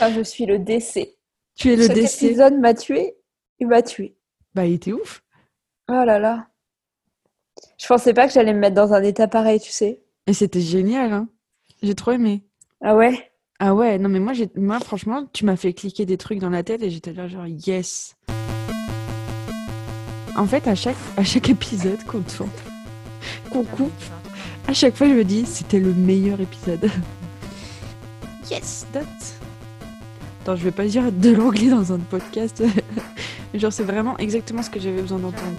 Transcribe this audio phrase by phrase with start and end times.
[0.00, 1.16] Ah, je suis le décès.
[1.54, 2.26] Tu es le Cet décès.
[2.26, 3.16] épisode m'a tué.
[3.58, 4.16] Il m'a tué.
[4.54, 5.22] Bah, il était ouf.
[5.88, 6.48] Oh là là.
[7.78, 10.02] Je pensais pas que j'allais me mettre dans un état pareil, tu sais.
[10.26, 11.28] Et c'était génial, hein.
[11.82, 12.42] J'ai trop aimé.
[12.82, 13.30] Ah ouais?
[13.58, 16.62] Ah ouais, non mais moi, moi franchement, tu m'as fait cliquer des trucs dans la
[16.62, 18.14] tête et j'étais là genre yes.
[20.36, 22.50] En fait, à chaque, à chaque épisode qu'on tourne,
[23.50, 23.90] qu'on coupe,
[24.68, 26.90] à chaque fois je me dis c'était le meilleur épisode.
[28.50, 29.34] Yes, that's.
[30.46, 32.62] Attends, je vais pas dire de l'anglais dans un podcast.
[33.54, 35.56] genre c'est vraiment exactement ce que j'avais besoin d'entendre.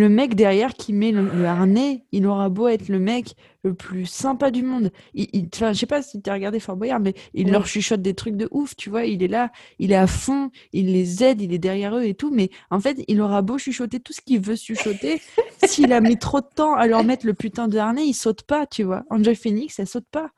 [0.00, 3.74] Le mec derrière qui met le, le harnais, il aura beau être le mec le
[3.74, 4.90] plus sympa du monde.
[5.14, 7.52] Il, il- je sais pas si tu as regardé Fort Boyard, mais il Oui.
[7.52, 9.04] leur chuchote des trucs de ouf, tu vois.
[9.04, 12.14] Il est là, il est à fond, il les aide, il est derrière eux et
[12.14, 12.30] tout.
[12.32, 15.20] Mais en fait, il aura beau chuchoter tout ce qu'il veut chuchoter.
[15.64, 18.42] S'il a mis trop de temps à leur mettre le putain de harnais, il saute
[18.42, 19.04] pas, tu vois.
[19.10, 20.30] Angel Phoenix, elle saute pas.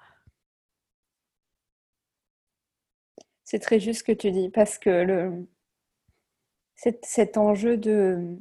[3.45, 5.47] C'est très juste ce que tu dis, parce que le...
[6.75, 8.37] cet, cet enjeu de...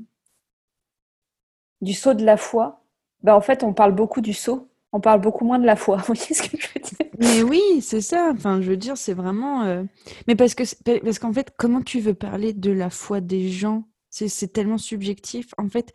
[1.82, 2.84] du saut de la foi,
[3.24, 5.98] bah en fait, on parle beaucoup du saut, on parle beaucoup moins de la foi.
[6.08, 7.12] Vous voyez ce que je veux dire?
[7.20, 8.32] Mais oui, c'est ça.
[8.34, 9.64] Enfin, je veux dire, c'est vraiment.
[9.64, 9.84] euh,
[10.28, 10.64] Mais parce que
[11.00, 13.84] parce qu'en fait, comment tu veux parler de la foi des gens?
[14.10, 15.54] C'est tellement subjectif.
[15.58, 15.94] En fait,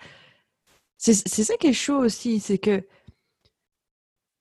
[0.99, 1.15] c'est
[1.45, 2.83] ça qui est chaud aussi, c'est que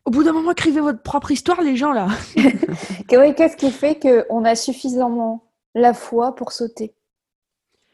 [0.05, 2.07] au bout d'un moment, écrivez votre propre histoire, les gens là.
[3.07, 6.93] Qu'est-ce qui fait qu'on a suffisamment la foi pour sauter?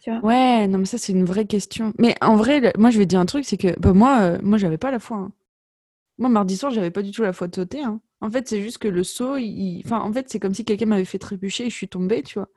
[0.01, 1.93] Tu vois Ouais, non, mais ça c'est une vraie question.
[1.99, 4.39] Mais en vrai, moi je vais te dire un truc, c'est que bah, moi, euh,
[4.41, 5.17] moi j'avais pas la foi.
[5.17, 5.31] hein.
[6.19, 7.83] Moi, mardi soir, j'avais pas du tout la foi de sauter.
[7.83, 8.01] hein.
[8.21, 9.45] En fait, c'est juste que le saut, il...
[9.79, 12.23] il- enfin, en fait, c'est comme si quelqu'un m'avait fait trébucher et je suis tombée,
[12.23, 12.49] tu vois.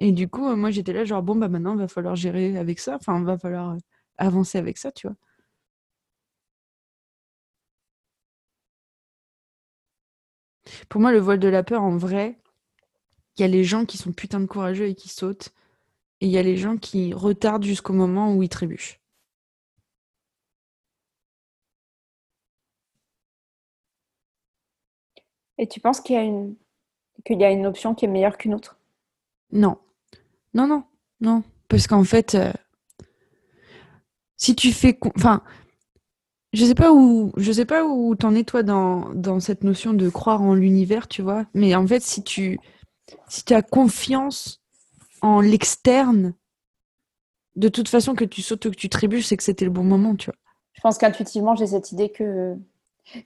[0.00, 2.80] Et du coup, euh, moi j'étais là, genre bon, bah maintenant, va falloir gérer avec
[2.80, 2.96] ça.
[2.96, 3.78] Enfin, va falloir euh,
[4.18, 5.16] avancer avec ça, tu vois.
[10.88, 12.38] Pour moi, le vol de la peur, en vrai,
[13.38, 15.52] il y a les gens qui sont putain de courageux et qui sautent.
[16.24, 18.98] Et il y a les gens qui retardent jusqu'au moment où ils trébuchent.
[25.58, 26.56] Et tu penses qu'il y a une
[27.26, 28.78] qu'il y a une option qui est meilleure qu'une autre?
[29.52, 29.76] Non.
[30.54, 30.84] Non, non,
[31.20, 31.42] non.
[31.68, 32.52] Parce qu'en fait, euh,
[34.38, 34.98] si tu fais...
[35.16, 35.42] Enfin,
[36.54, 39.92] je sais pas où, je sais pas où t'en es toi dans, dans cette notion
[39.92, 41.44] de croire en l'univers, tu vois.
[41.52, 42.58] Mais en fait, si tu,
[43.28, 44.63] si tu as confiance
[45.24, 46.34] en l'externe,
[47.56, 49.84] de toute façon que tu sautes ou que tu trébuches, c'est que c'était le bon
[49.84, 50.36] moment, tu vois.
[50.74, 52.56] Je pense qu'intuitivement, j'ai cette idée que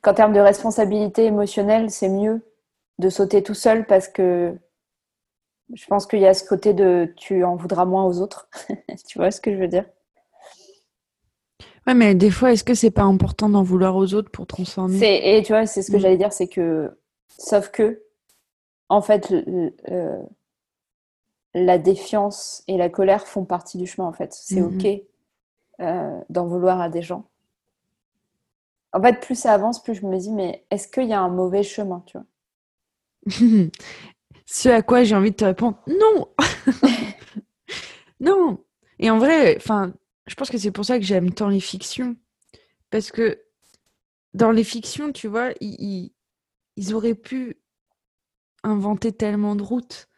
[0.03, 2.43] qu'en termes de responsabilité émotionnelle, c'est mieux
[2.99, 4.57] de sauter tout seul parce que
[5.75, 8.49] je pense qu'il y a ce côté de tu en voudras moins aux autres.
[9.09, 9.85] tu vois ce que je veux dire?
[11.87, 14.99] Ouais, mais des fois, est-ce que c'est pas important d'en vouloir aux autres pour transformer?
[14.99, 16.01] C'est et tu vois, c'est ce que Mm.
[16.01, 16.97] j'allais dire, c'est que
[17.39, 18.03] sauf que
[18.89, 19.33] en fait,
[19.91, 20.21] euh,
[21.65, 24.09] la défiance et la colère font partie du chemin.
[24.09, 24.69] En fait, c'est Mhm.
[24.77, 24.87] ok
[25.81, 27.27] euh, d'en vouloir à des gens.
[28.93, 31.31] En fait, plus ça avance, plus je me dis, mais est-ce qu'il y a un
[31.31, 32.27] mauvais chemin, tu vois?
[34.47, 36.29] Ce à quoi j'ai envie de te répondre, non
[38.21, 38.59] Non
[38.99, 39.93] Et en vrai, enfin,
[40.27, 42.17] je pense que c'est pour ça que j'aime tant les fictions.
[42.91, 43.41] Parce que
[44.35, 46.13] dans les fictions, tu vois, ils, ils-
[46.77, 47.61] ils auraient pu
[48.63, 50.09] inventer tellement de routes.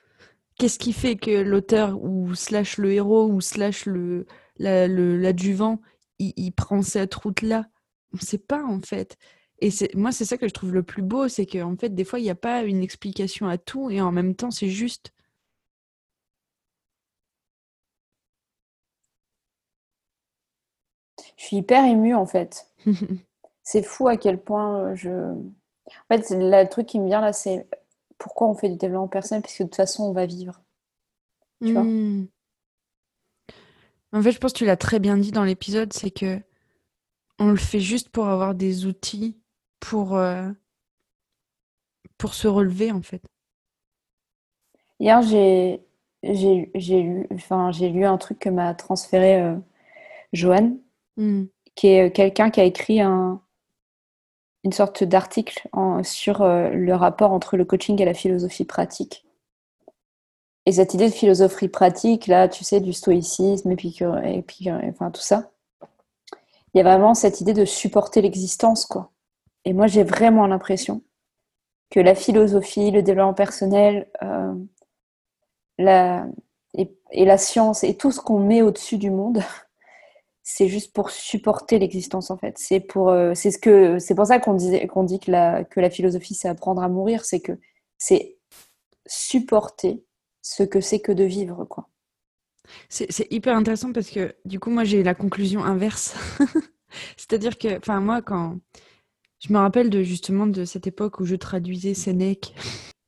[0.61, 4.27] Qu'est-ce qui fait que l'auteur ou slash le héros ou slash le
[4.59, 5.81] la- l'adjuvant,
[6.21, 7.67] il, il prend cette route-là?
[8.15, 9.17] On ne sait pas en fait.
[9.61, 12.21] Et moi, c'est ça que je trouve le plus beau, c'est qu'en fait, des fois,
[12.21, 15.13] il n'y a pas une explication à tout et en même temps, c'est juste.
[21.37, 22.67] Je suis hyper émue en fait.
[23.63, 25.11] C'est fou à quel point euh, je.
[25.11, 27.67] En fait, c'est le truc qui me vient là, c'est
[28.21, 30.63] pourquoi on fait du développement personnel, puisque de toute façon, on va vivre.
[31.65, 32.27] Tu vois Hmm.
[34.13, 36.41] En fait, je pense que tu l'as très bien dit dans l'épisode, c'est que
[37.41, 39.39] on le fait juste pour avoir des outils
[39.81, 40.51] pour, euh,
[42.19, 43.23] pour se relever, en fait.
[45.01, 45.85] Hier, j'ai
[46.23, 49.57] j'ai j'ai lu, enfin, j'ai lu un truc que m'a transféré euh,
[50.35, 50.79] Joanne,
[51.17, 51.45] Hmm.
[51.75, 53.43] qui est euh, quelqu'un qui a écrit un,
[54.65, 55.69] une sorte d'article
[56.03, 59.25] sur euh, le rapport entre le coaching et la philosophie pratique.
[60.67, 65.23] Et cette idée de philosophie pratique, là, tu sais, du stoïcisme, épicure, épicure, enfin tout
[65.23, 65.51] ça,
[66.75, 69.11] il y a vraiment cette idée de supporter l'existence, quoi.
[69.65, 71.03] Et moi, j'ai vraiment l'impression
[71.91, 74.55] que la philosophie, le développement personnel, euh,
[75.79, 76.27] la,
[77.13, 79.43] et la science et tout ce qu'on met au-dessus du monde,
[80.43, 82.57] c'est juste pour supporter l'existence en fait.
[82.59, 85.65] C'est pour, euh, c'est ce que, c'est pour ça qu'on disait, qu'on dit que la,
[85.65, 87.53] que la philosophie c'est apprendre à mourir, c'est que
[87.99, 88.39] c'est
[89.07, 90.05] supporter
[90.43, 91.89] ce que c'est que de vivre quoi.
[92.89, 96.15] C'est hyper intéressant parce que du coup moi j'ai la conclusion inverse.
[97.17, 98.59] C'est-à-dire que, enfin moi quand
[99.41, 102.55] je me rappelle de justement de cette époque où je traduisais Sénèque.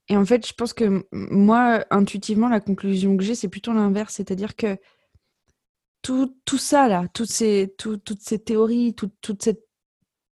[0.09, 4.15] Et en fait, je pense que moi, intuitivement, la conclusion que j'ai, c'est plutôt l'inverse.
[4.15, 4.77] C'est-à-dire que
[6.03, 9.67] tout, tout ça, là, toutes ces, toutes ces théories, toute cette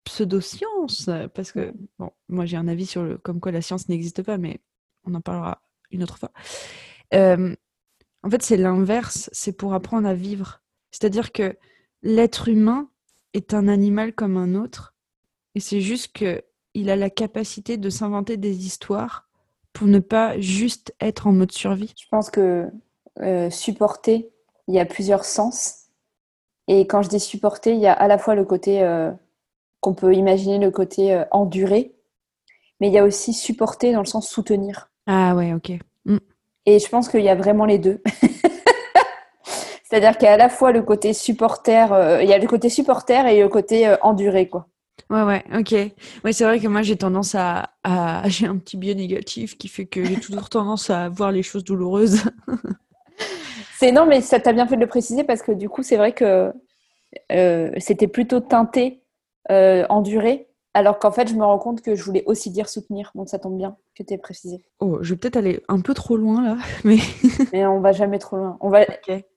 [0.04, 4.22] pseudo-science, parce que, bon, moi j'ai un avis sur le, comme quoi la science n'existe
[4.22, 4.60] pas, mais
[5.06, 5.62] on en parlera
[5.92, 6.32] une autre fois.
[7.14, 7.56] Euh,
[8.24, 10.62] en fait, c'est l'inverse, c'est pour apprendre à vivre.
[10.92, 11.58] C'est-à-dire que
[12.02, 12.90] l'être humain
[13.34, 14.94] est un animal comme un autre,
[15.56, 19.30] et c'est juste qu'il a la capacité de s'inventer des histoires
[19.72, 21.94] pour ne pas juste être en mode survie.
[21.98, 22.70] Je pense que
[23.20, 24.33] euh, supporter
[24.68, 25.88] il y a plusieurs sens.
[26.68, 29.12] Et quand je dis supporter, il y a à la fois le côté euh,
[29.82, 31.94] qu'on peut imaginer, le côté euh, endurer,
[32.80, 34.90] mais il y a aussi supporter dans le sens soutenir.
[35.08, 35.72] Ah ouais, ok.
[36.06, 36.18] Mm.
[36.66, 38.02] Et je pense qu'il y a vraiment les deux.
[39.84, 42.48] C'est-à-dire qu'il y a à la fois le côté supporter, euh, il y a le
[42.48, 44.68] côté supporter et le côté enduré, quoi.
[45.10, 45.72] Ouais, ouais, ok.
[46.24, 48.24] Ouais, c'est vrai que moi j'ai tendance à, à...
[48.30, 51.64] j'ai un petit biais négatif qui fait que j'ai toujours tendance à voir les choses
[51.64, 52.24] douloureuses.
[53.92, 56.14] non, mais ça t'a bien fait de le préciser parce que du coup, c'est vrai
[56.14, 56.54] que
[57.32, 59.04] euh, c'était plutôt teinté,
[59.52, 63.12] euh, enduré, alors qu'en fait, je me rends compte que je voulais aussi dire soutenir.
[63.16, 64.64] Donc ça tombe bien que tu aies précisé.
[64.80, 66.98] Oh, je vais peut-être aller un peu trop loin là, mais.
[67.52, 68.58] mais on va jamais trop loin.
[68.62, 68.86] On va,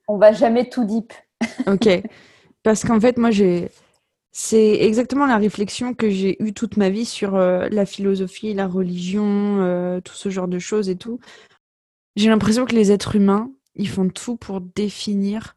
[0.08, 1.12] on va jamais tout deep.
[1.66, 1.88] ok.
[2.62, 3.70] Parce qu'en fait, moi, j'ai.
[4.38, 8.66] C'est exactement la réflexion que j'ai eue toute ma vie sur euh, la philosophie, la
[8.66, 11.20] religion, tout ce genre de choses et tout.
[12.16, 15.56] J'ai l'impression que les êtres humains, ils font tout pour définir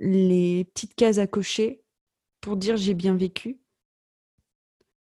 [0.00, 1.82] les petites cases à cocher
[2.40, 3.58] pour dire j'ai bien vécu.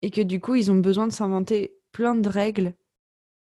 [0.03, 2.75] Et que du coup, ils ont besoin de s'inventer plein de règles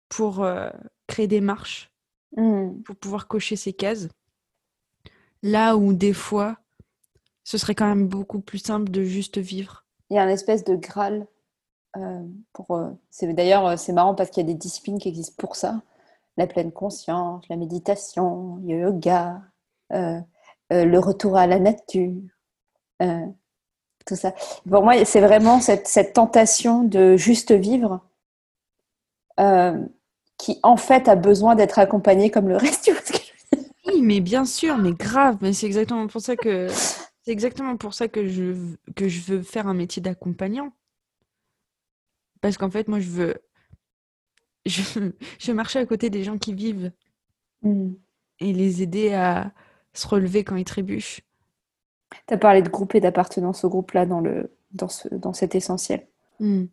[0.09, 0.71] pour euh,
[1.07, 1.91] créer des marches,
[2.37, 2.83] mmh.
[2.83, 4.09] pour pouvoir cocher ces cases.
[5.43, 6.59] Là où des fois,
[7.45, 9.85] ce serait quand même beaucoup plus simple de juste vivre.
[10.11, 11.27] Il y a une espèce de Graal.
[11.97, 12.23] Euh,
[12.53, 12.91] pour, euh,
[13.23, 15.83] D'ailleurs, c'est marrant parce qu'il y a des disciplines qui existent pour ça
[16.37, 19.43] la pleine conscience, la méditation, le yoga,
[19.93, 20.21] euh,
[20.73, 22.23] euh, le retour à la nature,
[23.03, 23.27] euh,
[24.07, 24.33] tout ça.
[24.69, 28.01] Pour moi, c'est vraiment cette, tentation de juste vivre
[30.37, 32.91] qui, en fait, a besoin d'être accompagnée comme le reste.
[33.87, 35.39] oui, mais bien sûr, mais grave.
[35.41, 38.55] Mais c'est exactement pour ça que c'est exactement pour ça que je
[38.97, 40.73] que je veux faire un métier d'accompagnant.
[42.41, 43.35] Parce qu'en fait, moi, je veux
[44.67, 46.93] je, je, marchais à côté des gens qui vivent
[47.63, 47.93] mm.
[48.41, 49.53] et les aider à
[49.93, 51.23] se relever quand ils trébuchent.
[52.27, 55.33] Tu as parlé de groupe et d'appartenance au groupe là dans, le, dans, ce, dans
[55.33, 56.07] cet essentiel.
[56.41, 56.65] Mm.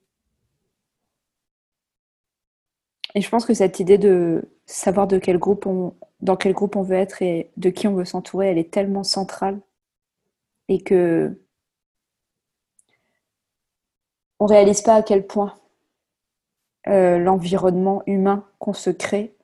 [3.16, 6.76] Et je pense que cette idée de savoir de quel groupe on, dans quel groupe
[6.76, 9.60] on veut être et de qui on veut s'entourer, elle est tellement centrale
[10.68, 11.40] et que
[14.40, 15.58] on réalise pas à quel point
[16.88, 19.36] euh, l'environnement humain qu'on se crée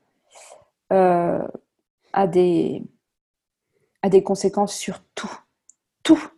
[0.92, 1.45] euh,
[2.13, 2.84] a, des,
[4.01, 5.32] a des conséquences sur tout.
[6.03, 6.32] Tout.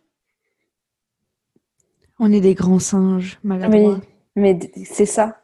[2.18, 4.00] On est des grands singes maladroits.
[4.34, 5.42] Mais, mais c'est ça.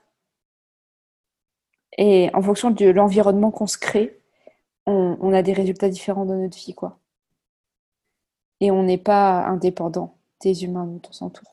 [1.98, 4.18] Et en fonction de l'environnement qu'on se crée,
[4.87, 6.98] on, on, a des résultats différents dans notre vie, quoi.
[8.60, 11.51] Et on n'est pas indépendant des humains dont on s'entoure.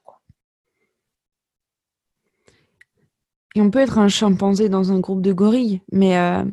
[3.56, 6.44] Et on peut être un chimpanzé dans un groupe de gorilles, mais euh,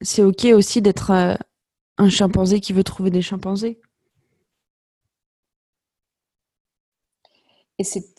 [0.00, 1.34] c'est ok aussi d'être euh,
[1.98, 3.80] un chimpanzé qui veut trouver des chimpanzés.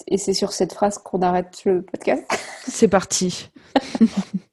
[0.07, 2.25] Et c'est sur cette phrase qu'on arrête le podcast?
[2.67, 3.51] C'est parti.